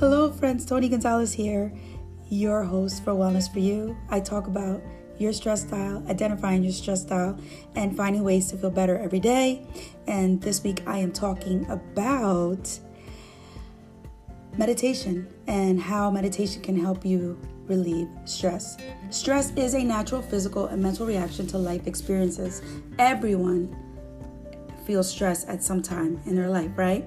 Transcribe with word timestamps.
Hello, 0.00 0.28
friends. 0.28 0.66
Tony 0.66 0.88
Gonzalez 0.88 1.32
here, 1.32 1.72
your 2.28 2.64
host 2.64 3.04
for 3.04 3.12
Wellness 3.12 3.50
for 3.50 3.60
You. 3.60 3.96
I 4.10 4.18
talk 4.18 4.48
about 4.48 4.82
your 5.18 5.32
stress 5.32 5.60
style, 5.60 6.04
identifying 6.08 6.64
your 6.64 6.72
stress 6.72 7.02
style, 7.02 7.38
and 7.76 7.96
finding 7.96 8.24
ways 8.24 8.50
to 8.50 8.56
feel 8.56 8.70
better 8.70 8.98
every 8.98 9.20
day. 9.20 9.64
And 10.08 10.42
this 10.42 10.64
week 10.64 10.82
I 10.88 10.98
am 10.98 11.12
talking 11.12 11.64
about 11.70 12.76
meditation 14.58 15.32
and 15.46 15.80
how 15.80 16.10
meditation 16.10 16.60
can 16.60 16.76
help 16.76 17.06
you 17.06 17.38
relieve 17.68 18.08
stress. 18.24 18.76
Stress 19.10 19.52
is 19.52 19.74
a 19.74 19.84
natural 19.84 20.22
physical 20.22 20.66
and 20.66 20.82
mental 20.82 21.06
reaction 21.06 21.46
to 21.46 21.56
life 21.58 21.86
experiences. 21.86 22.62
Everyone 22.98 23.76
feels 24.88 25.08
stress 25.08 25.46
at 25.46 25.62
some 25.62 25.80
time 25.80 26.20
in 26.26 26.34
their 26.34 26.50
life, 26.50 26.72
right? 26.74 27.04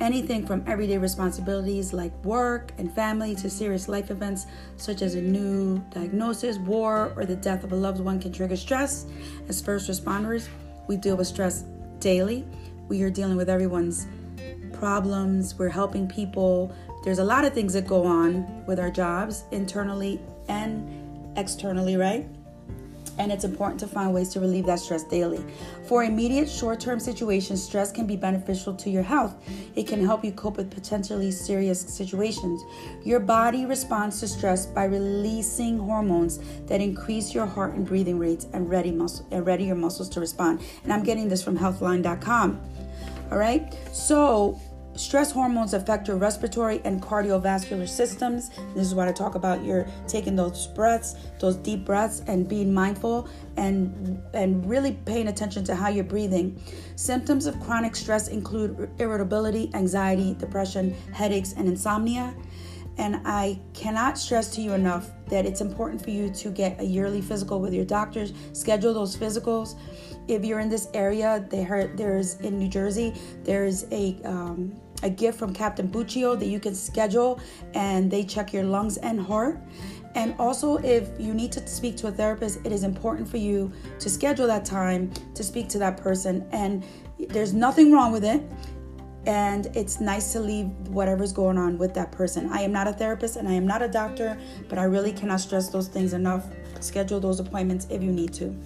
Anything 0.00 0.46
from 0.46 0.64
everyday 0.66 0.96
responsibilities 0.96 1.92
like 1.92 2.12
work 2.24 2.72
and 2.78 2.90
family 2.94 3.34
to 3.34 3.50
serious 3.50 3.86
life 3.86 4.10
events 4.10 4.46
such 4.76 5.02
as 5.02 5.14
a 5.14 5.20
new 5.20 5.78
diagnosis, 5.90 6.56
war, 6.56 7.12
or 7.16 7.26
the 7.26 7.36
death 7.36 7.64
of 7.64 7.72
a 7.72 7.76
loved 7.76 8.00
one 8.00 8.18
can 8.18 8.32
trigger 8.32 8.56
stress. 8.56 9.04
As 9.48 9.60
first 9.60 9.90
responders, 9.90 10.48
we 10.88 10.96
deal 10.96 11.16
with 11.16 11.26
stress 11.26 11.64
daily. 11.98 12.46
We 12.88 13.02
are 13.02 13.10
dealing 13.10 13.36
with 13.36 13.50
everyone's 13.50 14.06
problems, 14.72 15.58
we're 15.58 15.68
helping 15.68 16.08
people. 16.08 16.74
There's 17.04 17.18
a 17.18 17.24
lot 17.24 17.44
of 17.44 17.52
things 17.52 17.74
that 17.74 17.86
go 17.86 18.04
on 18.04 18.64
with 18.64 18.80
our 18.80 18.90
jobs 18.90 19.44
internally 19.52 20.18
and 20.48 21.38
externally, 21.38 21.96
right? 21.96 22.26
And 23.20 23.30
it's 23.30 23.44
important 23.44 23.78
to 23.78 23.86
find 23.86 24.14
ways 24.14 24.30
to 24.30 24.40
relieve 24.40 24.64
that 24.64 24.80
stress 24.80 25.04
daily. 25.04 25.44
For 25.86 26.04
immediate 26.04 26.48
short 26.48 26.80
term 26.80 26.98
situations, 26.98 27.62
stress 27.62 27.92
can 27.92 28.06
be 28.06 28.16
beneficial 28.16 28.74
to 28.74 28.88
your 28.88 29.02
health. 29.02 29.36
It 29.76 29.86
can 29.86 30.02
help 30.02 30.24
you 30.24 30.32
cope 30.32 30.56
with 30.56 30.70
potentially 30.70 31.30
serious 31.30 31.82
situations. 31.82 32.62
Your 33.04 33.20
body 33.20 33.66
responds 33.66 34.20
to 34.20 34.28
stress 34.28 34.64
by 34.64 34.84
releasing 34.84 35.78
hormones 35.78 36.40
that 36.66 36.80
increase 36.80 37.34
your 37.34 37.44
heart 37.44 37.74
and 37.74 37.86
breathing 37.86 38.18
rates 38.18 38.46
and 38.54 38.70
ready, 38.70 38.90
muscle, 38.90 39.26
and 39.30 39.44
ready 39.44 39.64
your 39.64 39.76
muscles 39.76 40.08
to 40.08 40.20
respond. 40.20 40.62
And 40.84 40.90
I'm 40.90 41.02
getting 41.02 41.28
this 41.28 41.42
from 41.42 41.58
healthline.com. 41.58 42.58
All 43.30 43.38
right, 43.38 43.76
so 43.92 44.58
Stress 45.00 45.32
hormones 45.32 45.72
affect 45.72 46.08
your 46.08 46.18
respiratory 46.18 46.82
and 46.84 47.00
cardiovascular 47.00 47.88
systems. 47.88 48.50
This 48.74 48.86
is 48.86 48.94
what 48.94 49.08
I 49.08 49.12
talk 49.12 49.34
about. 49.34 49.64
You're 49.64 49.88
taking 50.06 50.36
those 50.36 50.66
breaths, 50.66 51.14
those 51.40 51.56
deep 51.56 51.86
breaths, 51.86 52.22
and 52.26 52.46
being 52.46 52.72
mindful 52.72 53.26
and 53.56 54.22
and 54.34 54.68
really 54.68 54.92
paying 55.06 55.28
attention 55.28 55.64
to 55.64 55.74
how 55.74 55.88
you're 55.88 56.04
breathing. 56.04 56.62
Symptoms 56.96 57.46
of 57.46 57.58
chronic 57.60 57.96
stress 57.96 58.28
include 58.28 58.90
irritability, 58.98 59.70
anxiety, 59.72 60.34
depression, 60.34 60.94
headaches, 61.14 61.54
and 61.54 61.66
insomnia. 61.66 62.34
And 62.98 63.22
I 63.24 63.58
cannot 63.72 64.18
stress 64.18 64.54
to 64.56 64.60
you 64.60 64.74
enough 64.74 65.10
that 65.28 65.46
it's 65.46 65.62
important 65.62 66.02
for 66.02 66.10
you 66.10 66.30
to 66.30 66.50
get 66.50 66.78
a 66.78 66.84
yearly 66.84 67.22
physical 67.22 67.58
with 67.58 67.72
your 67.72 67.86
doctors. 67.86 68.34
Schedule 68.52 68.92
those 68.92 69.16
physicals. 69.16 69.78
If 70.28 70.44
you're 70.44 70.60
in 70.60 70.68
this 70.68 70.88
area, 70.92 71.46
there, 71.48 71.90
there's 71.96 72.38
in 72.40 72.58
New 72.58 72.68
Jersey, 72.68 73.14
there's 73.42 73.86
a 73.90 74.20
um, 74.24 74.78
a 75.02 75.10
gift 75.10 75.38
from 75.38 75.52
Captain 75.52 75.88
Buccio 75.88 76.38
that 76.38 76.46
you 76.46 76.60
can 76.60 76.74
schedule 76.74 77.40
and 77.74 78.10
they 78.10 78.24
check 78.24 78.52
your 78.52 78.64
lungs 78.64 78.96
and 78.98 79.20
heart. 79.20 79.58
And 80.14 80.34
also, 80.38 80.78
if 80.78 81.08
you 81.20 81.34
need 81.34 81.52
to 81.52 81.66
speak 81.66 81.96
to 81.98 82.08
a 82.08 82.10
therapist, 82.10 82.58
it 82.64 82.72
is 82.72 82.82
important 82.82 83.28
for 83.28 83.36
you 83.36 83.72
to 84.00 84.10
schedule 84.10 84.46
that 84.48 84.64
time 84.64 85.12
to 85.34 85.44
speak 85.44 85.68
to 85.70 85.78
that 85.78 85.96
person. 85.96 86.48
And 86.50 86.84
there's 87.28 87.54
nothing 87.54 87.92
wrong 87.92 88.10
with 88.10 88.24
it. 88.24 88.42
And 89.26 89.66
it's 89.76 90.00
nice 90.00 90.32
to 90.32 90.40
leave 90.40 90.66
whatever's 90.88 91.32
going 91.32 91.58
on 91.58 91.78
with 91.78 91.94
that 91.94 92.10
person. 92.10 92.50
I 92.50 92.62
am 92.62 92.72
not 92.72 92.88
a 92.88 92.92
therapist 92.92 93.36
and 93.36 93.46
I 93.46 93.52
am 93.52 93.66
not 93.66 93.82
a 93.82 93.88
doctor, 93.88 94.36
but 94.68 94.78
I 94.78 94.84
really 94.84 95.12
cannot 95.12 95.40
stress 95.40 95.68
those 95.68 95.88
things 95.88 96.14
enough. 96.14 96.46
Schedule 96.80 97.20
those 97.20 97.38
appointments 97.38 97.86
if 97.90 98.02
you 98.02 98.10
need 98.10 98.32
to. 98.34 98.56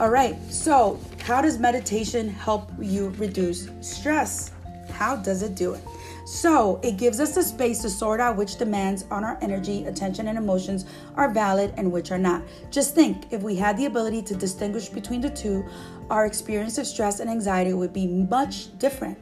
All 0.00 0.10
right, 0.10 0.36
so 0.50 0.98
how 1.22 1.40
does 1.40 1.60
meditation 1.60 2.28
help 2.28 2.72
you 2.80 3.10
reduce 3.10 3.68
stress? 3.80 4.50
How 4.90 5.16
does 5.16 5.42
it 5.42 5.54
do 5.54 5.74
it? 5.74 5.82
So, 6.26 6.80
it 6.82 6.96
gives 6.96 7.20
us 7.20 7.34
the 7.34 7.42
space 7.42 7.82
to 7.82 7.90
sort 7.90 8.18
out 8.18 8.36
which 8.36 8.56
demands 8.56 9.04
on 9.10 9.24
our 9.24 9.38
energy, 9.42 9.84
attention, 9.84 10.28
and 10.28 10.38
emotions 10.38 10.86
are 11.16 11.30
valid 11.30 11.74
and 11.76 11.92
which 11.92 12.10
are 12.10 12.18
not. 12.18 12.42
Just 12.70 12.94
think 12.94 13.30
if 13.30 13.42
we 13.42 13.56
had 13.56 13.76
the 13.76 13.84
ability 13.84 14.22
to 14.22 14.34
distinguish 14.34 14.88
between 14.88 15.20
the 15.20 15.28
two, 15.28 15.64
our 16.08 16.24
experience 16.24 16.78
of 16.78 16.86
stress 16.86 17.20
and 17.20 17.28
anxiety 17.28 17.74
would 17.74 17.92
be 17.92 18.06
much 18.06 18.76
different. 18.78 19.18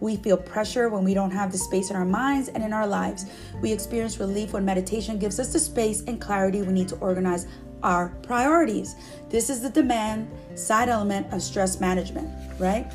We 0.00 0.16
feel 0.16 0.36
pressure 0.36 0.88
when 0.88 1.04
we 1.04 1.14
don't 1.14 1.30
have 1.30 1.52
the 1.52 1.58
space 1.58 1.90
in 1.90 1.96
our 1.96 2.06
minds 2.06 2.48
and 2.48 2.64
in 2.64 2.72
our 2.72 2.86
lives. 2.86 3.26
We 3.60 3.70
experience 3.70 4.18
relief 4.18 4.52
when 4.52 4.64
meditation 4.64 5.18
gives 5.18 5.38
us 5.38 5.52
the 5.52 5.60
space 5.60 6.00
and 6.02 6.20
clarity 6.20 6.62
we 6.62 6.72
need 6.72 6.88
to 6.88 6.96
organize 6.96 7.46
our 7.82 8.08
priorities. 8.22 8.96
This 9.28 9.50
is 9.50 9.60
the 9.60 9.70
demand 9.70 10.28
side 10.58 10.88
element 10.88 11.32
of 11.32 11.42
stress 11.42 11.80
management, 11.80 12.30
right? 12.58 12.90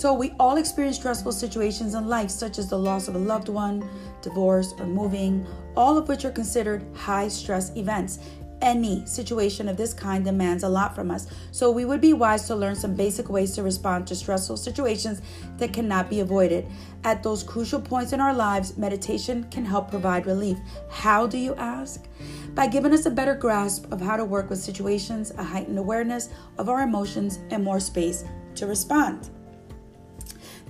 So, 0.00 0.14
we 0.14 0.32
all 0.40 0.56
experience 0.56 0.96
stressful 0.96 1.32
situations 1.32 1.92
in 1.92 2.08
life, 2.08 2.30
such 2.30 2.58
as 2.58 2.70
the 2.70 2.78
loss 2.78 3.06
of 3.06 3.16
a 3.16 3.18
loved 3.18 3.50
one, 3.50 3.86
divorce, 4.22 4.72
or 4.78 4.86
moving, 4.86 5.46
all 5.76 5.98
of 5.98 6.08
which 6.08 6.24
are 6.24 6.30
considered 6.30 6.82
high 6.94 7.28
stress 7.28 7.70
events. 7.76 8.18
Any 8.62 9.04
situation 9.04 9.68
of 9.68 9.76
this 9.76 9.92
kind 9.92 10.24
demands 10.24 10.62
a 10.62 10.70
lot 10.70 10.94
from 10.94 11.10
us, 11.10 11.26
so 11.50 11.70
we 11.70 11.84
would 11.84 12.00
be 12.00 12.14
wise 12.14 12.46
to 12.46 12.56
learn 12.56 12.76
some 12.76 12.94
basic 12.94 13.28
ways 13.28 13.54
to 13.56 13.62
respond 13.62 14.06
to 14.06 14.16
stressful 14.16 14.56
situations 14.56 15.20
that 15.58 15.74
cannot 15.74 16.08
be 16.08 16.20
avoided. 16.20 16.66
At 17.04 17.22
those 17.22 17.42
crucial 17.42 17.78
points 17.78 18.14
in 18.14 18.22
our 18.22 18.32
lives, 18.32 18.78
meditation 18.78 19.48
can 19.50 19.66
help 19.66 19.90
provide 19.90 20.24
relief. 20.24 20.56
How 20.88 21.26
do 21.26 21.36
you 21.36 21.54
ask? 21.56 22.06
By 22.54 22.68
giving 22.68 22.94
us 22.94 23.04
a 23.04 23.10
better 23.10 23.34
grasp 23.34 23.92
of 23.92 24.00
how 24.00 24.16
to 24.16 24.24
work 24.24 24.48
with 24.48 24.60
situations, 24.60 25.30
a 25.32 25.44
heightened 25.44 25.78
awareness 25.78 26.30
of 26.56 26.70
our 26.70 26.80
emotions, 26.80 27.38
and 27.50 27.62
more 27.62 27.80
space 27.80 28.24
to 28.54 28.66
respond. 28.66 29.28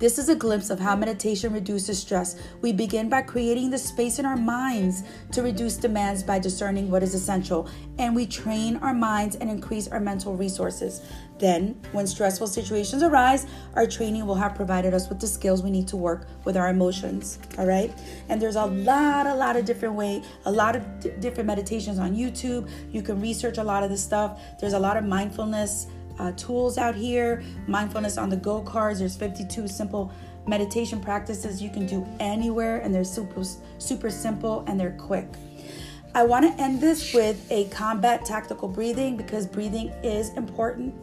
This 0.01 0.17
is 0.17 0.29
a 0.29 0.35
glimpse 0.35 0.71
of 0.71 0.79
how 0.79 0.95
meditation 0.95 1.53
reduces 1.53 1.99
stress. 1.99 2.35
We 2.63 2.73
begin 2.73 3.07
by 3.07 3.21
creating 3.21 3.69
the 3.69 3.77
space 3.77 4.17
in 4.17 4.25
our 4.25 4.35
minds 4.35 5.03
to 5.31 5.43
reduce 5.43 5.77
demands 5.77 6.23
by 6.23 6.39
discerning 6.39 6.89
what 6.89 7.03
is 7.03 7.13
essential, 7.13 7.69
and 7.99 8.15
we 8.15 8.25
train 8.25 8.77
our 8.77 8.95
minds 8.95 9.35
and 9.35 9.47
increase 9.47 9.87
our 9.87 9.99
mental 9.99 10.35
resources. 10.35 11.03
Then, 11.37 11.79
when 11.91 12.07
stressful 12.07 12.47
situations 12.47 13.03
arise, 13.03 13.45
our 13.75 13.85
training 13.85 14.25
will 14.25 14.33
have 14.33 14.55
provided 14.55 14.95
us 14.95 15.07
with 15.07 15.19
the 15.19 15.27
skills 15.27 15.61
we 15.61 15.69
need 15.69 15.87
to 15.89 15.97
work 15.97 16.25
with 16.45 16.57
our 16.57 16.69
emotions. 16.69 17.37
All 17.59 17.67
right? 17.67 17.93
And 18.27 18.41
there's 18.41 18.55
a 18.55 18.65
lot, 18.65 19.27
a 19.27 19.35
lot 19.35 19.55
of 19.55 19.65
different 19.65 19.93
way, 19.93 20.23
a 20.45 20.51
lot 20.51 20.75
of 20.75 20.99
d- 20.99 21.11
different 21.19 21.45
meditations 21.45 21.99
on 21.99 22.15
YouTube. 22.15 22.67
You 22.91 23.03
can 23.03 23.21
research 23.21 23.59
a 23.59 23.63
lot 23.63 23.83
of 23.83 23.91
this 23.91 24.03
stuff. 24.03 24.41
There's 24.59 24.73
a 24.73 24.79
lot 24.79 24.97
of 24.97 25.03
mindfulness 25.03 25.85
uh, 26.19 26.31
tools 26.33 26.77
out 26.77 26.95
here, 26.95 27.43
mindfulness 27.67 28.17
on 28.17 28.29
the 28.29 28.37
go 28.37 28.61
cards. 28.61 28.99
There's 28.99 29.15
52 29.15 29.67
simple 29.67 30.11
meditation 30.47 30.99
practices 30.99 31.61
you 31.61 31.69
can 31.69 31.85
do 31.85 32.07
anywhere, 32.19 32.77
and 32.79 32.93
they're 32.93 33.03
super, 33.03 33.43
super 33.77 34.09
simple 34.09 34.63
and 34.67 34.79
they're 34.79 34.97
quick. 34.97 35.27
I 36.13 36.23
want 36.23 36.45
to 36.45 36.61
end 36.61 36.81
this 36.81 37.13
with 37.13 37.49
a 37.49 37.69
combat 37.69 38.25
tactical 38.25 38.67
breathing 38.67 39.15
because 39.15 39.47
breathing 39.47 39.93
is 40.03 40.31
important. 40.31 40.93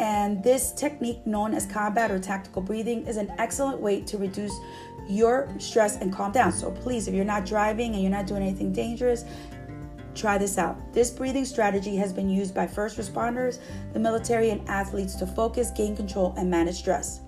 And 0.00 0.42
this 0.42 0.72
technique, 0.72 1.24
known 1.24 1.54
as 1.54 1.66
combat 1.66 2.10
or 2.10 2.18
tactical 2.18 2.62
breathing, 2.62 3.06
is 3.06 3.16
an 3.16 3.32
excellent 3.38 3.80
way 3.80 4.00
to 4.00 4.18
reduce 4.18 4.52
your 5.08 5.48
stress 5.58 5.98
and 5.98 6.12
calm 6.12 6.32
down. 6.32 6.50
So 6.50 6.72
please, 6.72 7.06
if 7.06 7.14
you're 7.14 7.24
not 7.24 7.46
driving 7.46 7.94
and 7.94 8.02
you're 8.02 8.10
not 8.10 8.26
doing 8.26 8.42
anything 8.42 8.72
dangerous, 8.72 9.24
Try 10.16 10.38
this 10.38 10.56
out. 10.56 10.94
This 10.94 11.10
breathing 11.10 11.44
strategy 11.44 11.94
has 11.96 12.10
been 12.10 12.30
used 12.30 12.54
by 12.54 12.66
first 12.66 12.96
responders, 12.96 13.58
the 13.92 14.00
military, 14.00 14.48
and 14.48 14.66
athletes 14.66 15.14
to 15.16 15.26
focus, 15.26 15.70
gain 15.70 15.94
control, 15.94 16.34
and 16.38 16.50
manage 16.50 16.76
stress. 16.76 17.20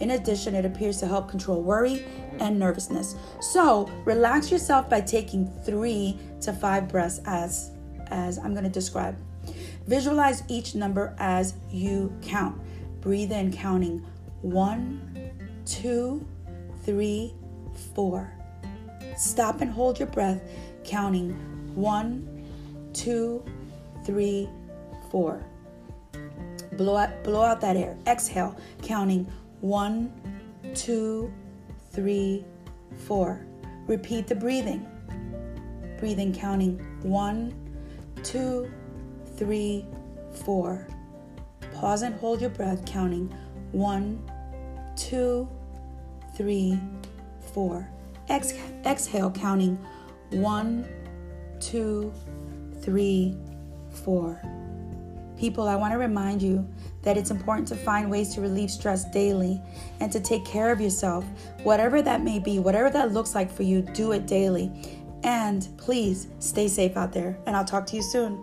In 0.00 0.10
addition, 0.10 0.54
it 0.54 0.66
appears 0.66 0.98
to 1.00 1.06
help 1.06 1.30
control 1.30 1.62
worry 1.62 2.04
and 2.38 2.58
nervousness. 2.58 3.16
So, 3.40 3.90
relax 4.04 4.50
yourself 4.50 4.90
by 4.90 5.00
taking 5.00 5.50
three 5.64 6.18
to 6.42 6.52
five 6.52 6.88
breaths 6.88 7.20
as, 7.24 7.70
as 8.08 8.38
I'm 8.38 8.52
going 8.52 8.64
to 8.64 8.70
describe. 8.70 9.16
Visualize 9.86 10.42
each 10.48 10.74
number 10.74 11.16
as 11.18 11.54
you 11.70 12.12
count. 12.20 12.60
Breathe 13.00 13.32
in, 13.32 13.50
counting 13.50 14.04
one, 14.42 15.32
two, 15.64 16.26
three, 16.84 17.32
four. 17.94 18.30
Stop 19.16 19.62
and 19.62 19.70
hold 19.70 19.98
your 19.98 20.08
breath, 20.08 20.42
counting 20.84 21.55
one, 21.76 22.44
two, 22.92 23.44
three, 24.04 24.48
four. 25.10 25.44
Blow 26.72 26.96
out, 26.96 27.22
blow 27.22 27.42
out 27.42 27.60
that 27.60 27.76
air. 27.76 27.96
Exhale, 28.06 28.56
counting 28.82 29.30
one, 29.60 30.12
two, 30.74 31.32
three, 31.92 32.44
four. 33.06 33.46
Repeat 33.86 34.26
the 34.26 34.34
breathing. 34.34 34.86
Breathing, 36.00 36.34
counting 36.34 36.78
one, 37.02 37.54
two, 38.22 38.70
three, 39.36 39.86
four. 40.44 40.86
Pause 41.74 42.02
and 42.02 42.14
hold 42.16 42.40
your 42.40 42.50
breath, 42.50 42.84
counting 42.86 43.32
one, 43.72 44.22
two, 44.96 45.48
three, 46.36 46.80
four. 47.52 47.88
exhale, 48.30 49.30
counting 49.30 49.78
one, 50.30 50.86
two, 51.66 52.12
three, 52.80 53.36
four. 53.90 54.40
People, 55.36 55.66
I 55.66 55.74
want 55.74 55.92
to 55.92 55.98
remind 55.98 56.40
you 56.40 56.66
that 57.02 57.18
it's 57.18 57.30
important 57.30 57.66
to 57.68 57.76
find 57.76 58.10
ways 58.10 58.34
to 58.34 58.40
relieve 58.40 58.70
stress 58.70 59.04
daily 59.10 59.60
and 60.00 60.10
to 60.12 60.20
take 60.20 60.44
care 60.44 60.70
of 60.70 60.80
yourself. 60.80 61.24
Whatever 61.62 62.02
that 62.02 62.22
may 62.22 62.38
be, 62.38 62.58
whatever 62.58 62.88
that 62.90 63.12
looks 63.12 63.34
like 63.34 63.50
for 63.50 63.64
you, 63.64 63.82
do 63.82 64.12
it 64.12 64.26
daily. 64.26 64.70
And 65.24 65.68
please 65.76 66.28
stay 66.38 66.68
safe 66.68 66.96
out 66.96 67.12
there, 67.12 67.36
and 67.46 67.56
I'll 67.56 67.64
talk 67.64 67.84
to 67.86 67.96
you 67.96 68.02
soon. 68.02 68.42